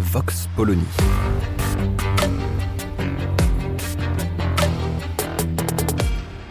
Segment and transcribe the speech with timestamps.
[0.00, 0.82] Vox Polony.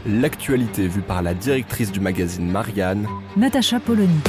[0.05, 4.19] L'actualité vue par la directrice du magazine Marianne, Natacha Polony.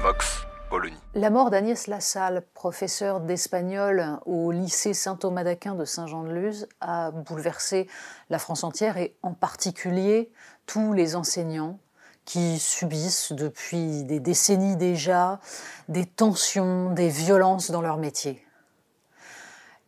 [0.00, 0.94] Vox Polony.
[1.14, 7.88] La mort d'Agnès Lassalle, professeure d'espagnol au lycée Saint-Thomas d'Aquin de Saint-Jean-de-Luz, a bouleversé
[8.30, 10.30] la France entière et en particulier
[10.66, 11.80] tous les enseignants
[12.26, 15.40] qui subissent depuis des décennies déjà
[15.88, 18.44] des tensions, des violences dans leur métier.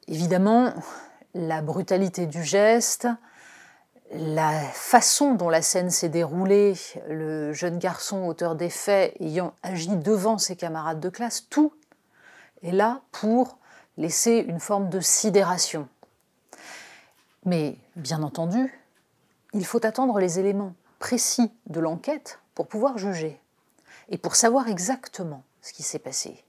[0.06, 0.72] Évidemment,
[1.34, 3.08] la brutalité du geste,
[4.12, 6.74] la façon dont la scène s'est déroulée,
[7.08, 11.74] le jeune garçon auteur des faits ayant agi devant ses camarades de classe, tout
[12.62, 13.58] est là pour
[13.98, 15.88] laisser une forme de sidération.
[17.44, 18.80] Mais bien entendu,
[19.52, 23.40] il faut attendre les éléments précis de l'enquête pour pouvoir juger
[24.08, 26.44] et pour savoir exactement ce qui s'est passé.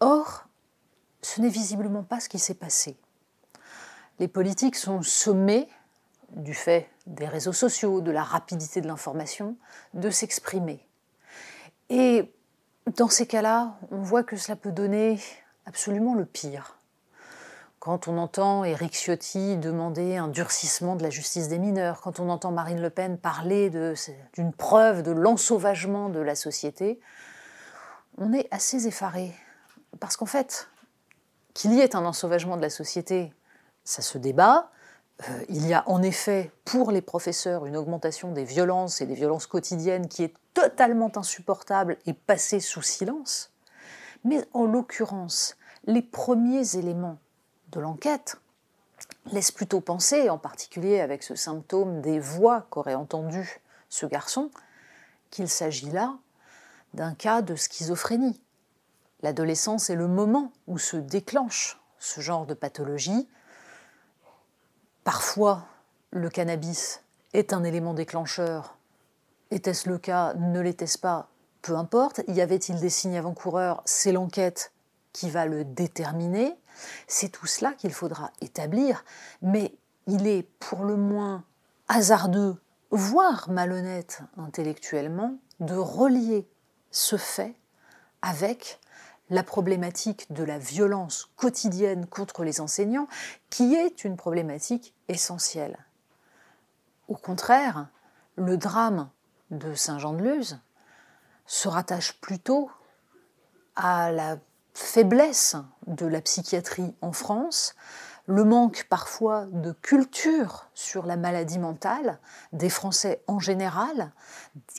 [0.00, 0.44] Or,
[1.22, 2.96] ce n'est visiblement pas ce qui s'est passé.
[4.18, 5.68] Les politiques sont sommés
[6.30, 9.56] du fait des réseaux sociaux, de la rapidité de l'information,
[9.94, 10.86] de s'exprimer.
[11.88, 12.32] Et
[12.96, 15.20] dans ces cas-là, on voit que cela peut donner
[15.66, 16.76] absolument le pire.
[17.80, 22.28] Quand on entend Éric Ciotti demander un durcissement de la justice des mineurs, quand on
[22.28, 27.00] entend Marine Le Pen parler d'une preuve de l'ensauvagement de la société,
[28.18, 29.34] on est assez effaré.
[29.98, 30.68] Parce qu'en fait,
[31.54, 33.32] qu'il y ait un ensauvagement de la société,
[33.82, 34.70] ça se débat,
[35.22, 39.14] euh, il y a en effet pour les professeurs une augmentation des violences et des
[39.14, 43.54] violences quotidiennes qui est totalement insupportable et passée sous silence.
[44.24, 45.56] Mais en l'occurrence,
[45.86, 47.16] les premiers éléments
[47.70, 48.36] de l'enquête
[49.32, 54.50] laissent plutôt penser, en particulier avec ce symptôme des voix qu'aurait entendu ce garçon,
[55.30, 56.16] qu'il s'agit là
[56.94, 58.40] d'un cas de schizophrénie.
[59.22, 63.28] L'adolescence est le moment où se déclenche ce genre de pathologie
[65.04, 65.64] Parfois,
[66.10, 67.02] le cannabis
[67.32, 68.76] est un élément déclencheur.
[69.50, 71.28] Était-ce le cas Ne l'était-ce pas
[71.62, 72.20] Peu importe.
[72.28, 73.82] Y avait-il des signes avant-coureurs?
[73.86, 74.72] C'est l'enquête
[75.12, 76.54] qui va le déterminer.
[77.06, 79.04] C'est tout cela qu'il faudra établir.
[79.42, 79.74] Mais
[80.06, 81.44] il est pour le moins
[81.88, 82.56] hasardeux,
[82.90, 86.48] voire malhonnête intellectuellement, de relier
[86.90, 87.54] ce fait
[88.22, 88.80] avec
[89.28, 93.06] la problématique de la violence quotidienne contre les enseignants,
[93.48, 95.78] qui est une problématique essentielle.
[97.06, 97.88] Au contraire,
[98.36, 99.08] le drame
[99.50, 100.58] de Saint-Jean-de-Luz
[101.46, 102.70] se rattache plutôt
[103.76, 104.38] à la
[104.74, 107.74] faiblesse de la psychiatrie en France,
[108.26, 112.18] le manque parfois de culture sur la maladie mentale
[112.52, 114.12] des Français en général,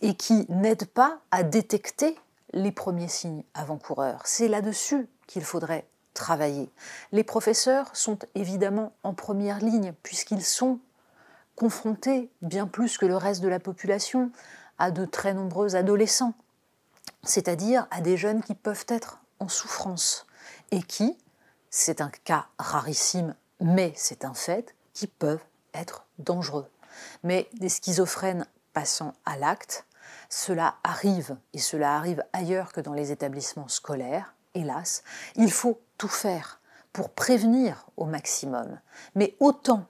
[0.02, 2.18] et qui n'aide pas à détecter
[2.54, 4.22] les premiers signes avant-coureurs.
[4.26, 6.70] C'est là-dessus qu'il faudrait travailler.
[7.12, 10.80] Les professeurs sont évidemment en première ligne puisqu'ils sont
[11.56, 14.32] confrontés, bien plus que le reste de la population,
[14.78, 16.34] à de très nombreux adolescents,
[17.24, 20.26] c'est-à-dire à des jeunes qui peuvent être en souffrance
[20.72, 21.18] et qui,
[21.70, 25.44] c'est un cas rarissime, mais c'est un fait, qui peuvent
[25.74, 26.70] être dangereux.
[27.24, 29.86] Mais des schizophrènes passant à l'acte,
[30.30, 35.04] cela arrive, et cela arrive ailleurs que dans les établissements scolaires, hélas.
[35.36, 36.60] Il faut tout faire
[36.94, 38.80] pour prévenir au maximum.
[39.16, 39.86] Mais autant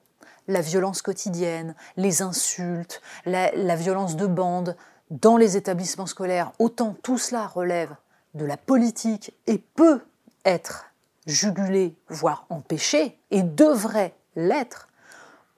[0.48, 4.76] la violence quotidienne, les insultes, la, la violence de bande
[5.10, 7.96] dans les établissements scolaires, autant tout cela relève
[8.34, 10.02] de la politique et peut
[10.46, 10.86] être
[11.28, 14.88] jugulé, voire empêché, et devrait l'être,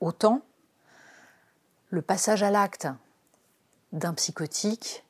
[0.00, 0.42] autant
[1.90, 2.88] le passage à l'acte
[3.92, 5.04] d'un psychotique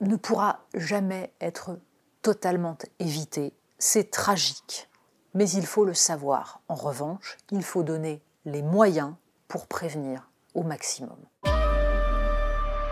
[0.00, 1.78] ne pourra jamais être
[2.22, 3.52] totalement évité.
[3.78, 4.90] C'est tragique,
[5.34, 6.60] mais il faut le savoir.
[6.68, 9.14] En revanche, il faut donner les moyens
[9.46, 11.18] pour prévenir au maximum.